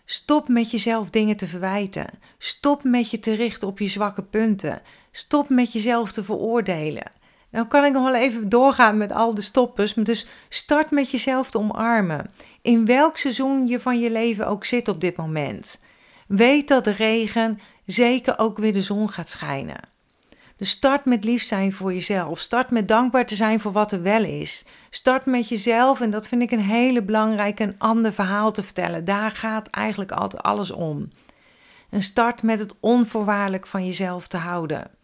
Stop 0.06 0.48
met 0.48 0.72
jezelf 0.72 1.10
dingen 1.10 1.38
te 1.38 1.48
verwijten. 1.48 2.10
Stop 2.38 2.84
met 2.84 3.10
je 3.10 3.20
te 3.20 3.34
richten 3.34 3.68
op 3.68 3.80
je 3.80 3.88
zwakke 3.88 4.24
punten. 4.24 4.82
Stop 5.12 5.50
met 5.50 5.74
jezelf 5.74 6.12
te 6.12 6.24
veroordelen. 6.24 7.12
Nou 7.51 7.68
kan 7.68 7.86
ik 7.86 7.94
nog 7.94 8.03
wel 8.03 8.15
even 8.15 8.50
doorgaan 8.50 8.98
met 8.98 9.12
al 9.12 9.34
de 9.34 9.41
stoppers. 9.41 9.94
Dus 9.94 10.25
start 10.50 10.91
met 10.91 11.12
jezelf 11.12 11.51
te 11.51 11.58
omarmen. 11.58 12.32
In 12.62 12.86
welk 12.86 13.18
seizoen 13.18 13.68
je 13.68 13.79
van 13.79 14.00
je 14.00 14.12
leven 14.12 14.48
ook 14.48 14.65
zit 14.65 14.88
op 14.88 15.01
dit 15.01 15.18
moment. 15.18 15.79
Weet 16.27 16.68
dat 16.68 16.84
de 16.84 16.91
regen 16.91 17.60
zeker 17.86 18.39
ook 18.39 18.58
weer 18.58 18.74
de 18.74 18.82
zon 18.82 19.10
gaat 19.10 19.29
schijnen. 19.29 19.79
Dus 20.58 20.70
start 20.70 21.06
met 21.06 21.24
lief 21.24 21.44
zijn 21.44 21.74
voor 21.74 21.94
jezelf. 21.94 22.39
Start 22.39 22.72
met 22.72 22.88
dankbaar 22.88 23.25
te 23.25 23.36
zijn 23.36 23.60
voor 23.60 23.72
wat 23.72 23.91
er 23.91 24.01
wel 24.01 24.24
is. 24.24 24.65
Start 24.89 25.25
met 25.25 25.50
jezelf, 25.50 26.01
en 26.01 26.10
dat 26.10 26.27
vind 26.27 26.41
ik 26.41 26.51
een 26.51 26.60
hele 26.60 27.01
belangrijke, 27.01 27.63
een 27.63 27.75
ander 27.77 28.13
verhaal 28.13 28.51
te 28.51 28.63
vertellen. 28.63 29.06
Daar 29.06 29.32
gaat 29.32 29.68
eigenlijk 29.68 30.12
altijd 30.12 30.44
alles 30.44 30.72
om. 30.72 31.10
En 31.89 32.01
start 32.01 32.44
met 32.44 32.60
het 32.60 32.74
onvoorwaardelijk 32.79 33.68
van 33.68 33.86
jezelf 33.86 34.27
te 34.27 34.38
houden. 34.38 34.99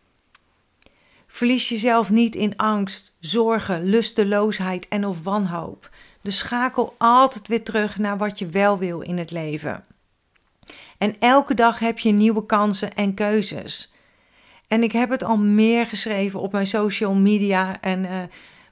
Verlies 1.35 1.69
jezelf 1.69 2.09
niet 2.09 2.35
in 2.35 2.57
angst, 2.57 3.15
zorgen, 3.19 3.83
lusteloosheid 3.83 4.87
en 4.87 5.05
of 5.05 5.23
wanhoop. 5.23 5.89
Dus 6.21 6.37
schakel 6.37 6.95
altijd 6.97 7.47
weer 7.47 7.63
terug 7.63 7.97
naar 7.97 8.17
wat 8.17 8.39
je 8.39 8.47
wel 8.47 8.77
wil 8.77 9.01
in 9.01 9.17
het 9.17 9.31
leven. 9.31 9.83
En 10.97 11.15
elke 11.19 11.53
dag 11.53 11.79
heb 11.79 11.99
je 11.99 12.11
nieuwe 12.11 12.45
kansen 12.45 12.93
en 12.93 13.13
keuzes. 13.13 13.93
En 14.67 14.83
ik 14.83 14.91
heb 14.91 15.09
het 15.09 15.23
al 15.23 15.37
meer 15.37 15.87
geschreven 15.87 16.39
op 16.39 16.51
mijn 16.51 16.67
social 16.67 17.13
media. 17.13 17.81
En, 17.81 18.03
uh, 18.03 18.21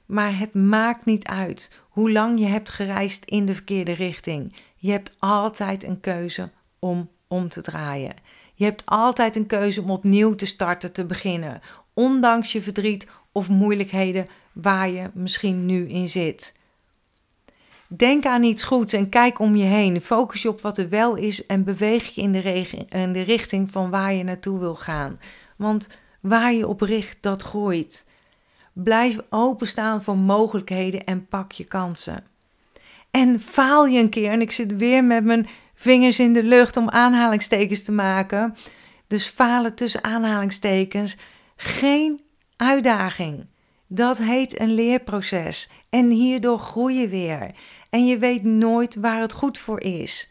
maar 0.06 0.38
het 0.38 0.54
maakt 0.54 1.04
niet 1.04 1.26
uit 1.26 1.70
hoe 1.88 2.12
lang 2.12 2.38
je 2.38 2.46
hebt 2.46 2.70
gereisd 2.70 3.24
in 3.24 3.46
de 3.46 3.54
verkeerde 3.54 3.92
richting. 3.92 4.56
Je 4.76 4.90
hebt 4.90 5.14
altijd 5.18 5.84
een 5.84 6.00
keuze 6.00 6.50
om 6.78 7.10
om 7.28 7.48
te 7.48 7.62
draaien. 7.62 8.14
Je 8.54 8.64
hebt 8.64 8.82
altijd 8.86 9.36
een 9.36 9.46
keuze 9.46 9.82
om 9.82 9.90
opnieuw 9.90 10.34
te 10.34 10.46
starten, 10.46 10.92
te 10.92 11.04
beginnen 11.04 11.60
ondanks 11.94 12.52
je 12.52 12.62
verdriet 12.62 13.06
of 13.32 13.48
moeilijkheden 13.48 14.26
waar 14.52 14.88
je 14.88 15.10
misschien 15.14 15.66
nu 15.66 15.88
in 15.88 16.08
zit. 16.08 16.54
Denk 17.88 18.26
aan 18.26 18.42
iets 18.42 18.64
goeds 18.64 18.92
en 18.92 19.08
kijk 19.08 19.38
om 19.38 19.56
je 19.56 19.64
heen. 19.64 20.00
Focus 20.00 20.42
je 20.42 20.48
op 20.48 20.60
wat 20.60 20.78
er 20.78 20.88
wel 20.88 21.14
is 21.14 21.46
en 21.46 21.64
beweeg 21.64 22.14
je 22.14 22.20
in 22.20 22.32
de, 22.32 22.86
in 22.88 23.12
de 23.12 23.22
richting 23.22 23.70
van 23.70 23.90
waar 23.90 24.14
je 24.14 24.22
naartoe 24.22 24.58
wil 24.58 24.74
gaan. 24.74 25.20
Want 25.56 25.98
waar 26.20 26.52
je 26.52 26.68
op 26.68 26.80
richt, 26.80 27.16
dat 27.20 27.42
groeit. 27.42 28.10
Blijf 28.72 29.18
openstaan 29.30 30.02
voor 30.02 30.18
mogelijkheden 30.18 31.04
en 31.04 31.26
pak 31.26 31.52
je 31.52 31.64
kansen. 31.64 32.24
En 33.10 33.40
faal 33.40 33.86
je 33.86 33.98
een 33.98 34.08
keer, 34.08 34.30
en 34.30 34.40
ik 34.40 34.52
zit 34.52 34.76
weer 34.76 35.04
met 35.04 35.24
mijn 35.24 35.46
vingers 35.74 36.18
in 36.18 36.32
de 36.32 36.42
lucht 36.42 36.76
om 36.76 36.90
aanhalingstekens 36.90 37.82
te 37.82 37.92
maken. 37.92 38.54
Dus 39.06 39.28
falen 39.28 39.74
tussen 39.74 40.04
aanhalingstekens, 40.04 41.16
geen 41.64 42.20
uitdaging. 42.56 43.46
Dat 43.86 44.18
heet 44.18 44.60
een 44.60 44.74
leerproces. 44.74 45.70
En 45.90 46.10
hierdoor 46.10 46.58
groei 46.58 47.00
je 47.00 47.08
weer. 47.08 47.50
En 47.90 48.06
je 48.06 48.18
weet 48.18 48.42
nooit 48.42 48.94
waar 48.94 49.20
het 49.20 49.32
goed 49.32 49.58
voor 49.58 49.80
is. 49.80 50.30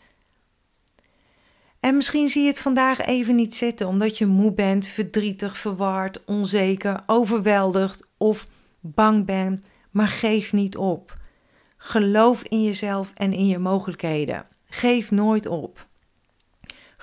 En 1.80 1.96
misschien 1.96 2.30
zie 2.30 2.42
je 2.42 2.48
het 2.48 2.60
vandaag 2.60 3.00
even 3.00 3.36
niet 3.36 3.56
zitten 3.56 3.88
omdat 3.88 4.18
je 4.18 4.26
moe 4.26 4.54
bent, 4.54 4.88
verdrietig, 4.88 5.58
verward, 5.58 6.26
onzeker, 6.26 7.04
overweldigd 7.06 8.08
of 8.18 8.48
bang 8.80 9.26
bent, 9.26 9.66
maar 9.92 10.08
geef 10.08 10.54
niet 10.54 10.78
op. 10.78 11.18
Geloof 11.78 12.44
in 12.44 12.64
jezelf 12.64 13.12
en 13.14 13.34
in 13.34 13.48
je 13.48 13.60
mogelijkheden. 13.60 14.46
Geef 14.66 15.12
nooit 15.12 15.46
op. 15.46 15.88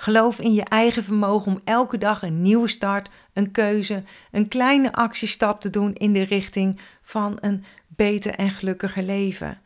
Geloof 0.00 0.38
in 0.38 0.54
je 0.54 0.64
eigen 0.64 1.02
vermogen 1.02 1.52
om 1.52 1.60
elke 1.64 1.98
dag 1.98 2.22
een 2.22 2.42
nieuwe 2.42 2.68
start, 2.68 3.10
een 3.32 3.50
keuze, 3.50 4.02
een 4.30 4.48
kleine 4.48 4.92
actiestap 4.92 5.60
te 5.60 5.70
doen 5.70 5.92
in 5.92 6.12
de 6.12 6.22
richting 6.22 6.80
van 7.02 7.38
een 7.40 7.64
beter 7.86 8.34
en 8.34 8.50
gelukkiger 8.50 9.02
leven. 9.02 9.58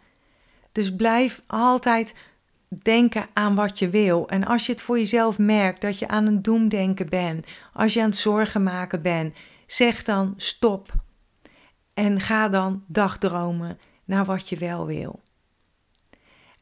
Dus 0.72 0.94
blijf 0.94 1.42
altijd 1.46 2.14
denken 2.82 3.26
aan 3.32 3.54
wat 3.54 3.78
je 3.78 3.88
wil. 3.88 4.28
En 4.28 4.44
als 4.44 4.66
je 4.66 4.72
het 4.72 4.80
voor 4.80 4.98
jezelf 4.98 5.38
merkt 5.38 5.80
dat 5.80 5.98
je 5.98 6.08
aan 6.08 6.26
het 6.26 6.44
doemdenken 6.44 7.08
bent, 7.08 7.46
als 7.72 7.94
je 7.94 8.00
aan 8.00 8.08
het 8.08 8.16
zorgen 8.16 8.62
maken 8.62 9.02
bent, 9.02 9.34
zeg 9.66 10.02
dan 10.02 10.34
stop. 10.36 10.92
En 11.92 12.20
ga 12.20 12.48
dan 12.48 12.84
dagdromen 12.86 13.78
naar 14.04 14.24
wat 14.24 14.48
je 14.48 14.56
wel 14.56 14.86
wil. 14.86 15.23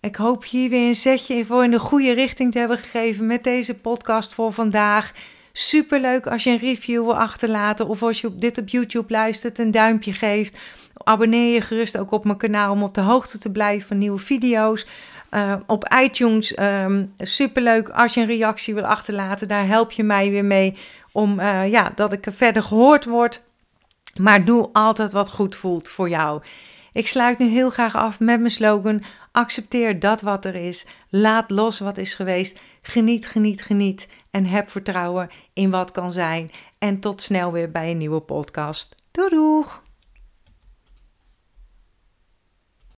Ik 0.02 0.16
hoop 0.16 0.44
hier 0.44 0.70
weer 0.70 0.88
een 0.88 0.94
zetje 0.94 1.44
voor 1.44 1.64
in 1.64 1.70
de 1.70 1.78
goede 1.78 2.12
richting 2.12 2.52
te 2.52 2.58
hebben 2.58 2.78
gegeven 2.78 3.26
met 3.26 3.44
deze 3.44 3.74
podcast 3.74 4.34
voor 4.34 4.52
vandaag. 4.52 5.12
Super 5.52 6.00
leuk 6.00 6.26
als 6.26 6.44
je 6.44 6.50
een 6.50 6.58
review 6.58 7.04
wil 7.04 7.16
achterlaten 7.16 7.88
of 7.88 8.02
als 8.02 8.20
je 8.20 8.38
dit 8.38 8.58
op 8.58 8.68
YouTube 8.68 9.12
luistert, 9.12 9.58
een 9.58 9.70
duimpje 9.70 10.12
geeft. 10.12 10.58
Abonneer 10.96 11.54
je 11.54 11.60
gerust 11.60 11.98
ook 11.98 12.10
op 12.10 12.24
mijn 12.24 12.36
kanaal 12.36 12.72
om 12.72 12.82
op 12.82 12.94
de 12.94 13.00
hoogte 13.00 13.38
te 13.38 13.52
blijven 13.52 13.88
van 13.88 13.98
nieuwe 13.98 14.18
video's. 14.18 14.86
Uh, 15.30 15.54
op 15.66 15.94
iTunes, 16.02 16.58
um, 16.58 17.12
superleuk 17.18 17.88
als 17.88 18.14
je 18.14 18.20
een 18.20 18.26
reactie 18.26 18.74
wil 18.74 18.86
achterlaten. 18.86 19.48
Daar 19.48 19.66
help 19.66 19.92
je 19.92 20.02
mij 20.02 20.30
weer 20.30 20.44
mee 20.44 20.78
om 21.12 21.40
uh, 21.40 21.70
ja, 21.70 21.92
dat 21.94 22.12
ik 22.12 22.26
verder 22.30 22.62
gehoord 22.62 23.04
word. 23.04 23.42
Maar 24.16 24.44
doe 24.44 24.68
altijd 24.72 25.12
wat 25.12 25.30
goed 25.30 25.56
voelt 25.56 25.88
voor 25.88 26.08
jou. 26.08 26.42
Ik 26.92 27.08
sluit 27.08 27.38
nu 27.38 27.48
heel 27.48 27.70
graag 27.70 27.96
af 27.96 28.20
met 28.20 28.38
mijn 28.38 28.50
slogan: 28.50 29.02
accepteer 29.32 29.98
dat 29.98 30.20
wat 30.20 30.44
er 30.44 30.54
is. 30.54 30.86
Laat 31.08 31.50
los 31.50 31.78
wat 31.78 31.98
is 31.98 32.14
geweest. 32.14 32.60
Geniet, 32.82 33.26
geniet, 33.26 33.62
geniet. 33.62 34.08
En 34.30 34.46
heb 34.46 34.70
vertrouwen 34.70 35.30
in 35.52 35.70
wat 35.70 35.90
kan 35.90 36.12
zijn. 36.12 36.50
En 36.78 37.00
tot 37.00 37.22
snel 37.22 37.52
weer 37.52 37.70
bij 37.70 37.90
een 37.90 37.98
nieuwe 37.98 38.20
podcast. 38.20 38.94
Doei 39.10 39.30
doeg! 39.30 39.82